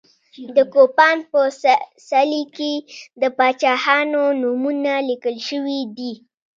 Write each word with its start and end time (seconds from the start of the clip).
د 0.55 0.57
کوپان 0.73 1.17
په 1.31 1.41
څلي 2.09 2.43
کې 2.55 2.73
د 3.21 3.23
پاچاهانو 3.37 4.23
نومونه 4.41 4.93
لیکل 5.09 5.35
شوي 5.49 5.79
دي. 5.97 6.13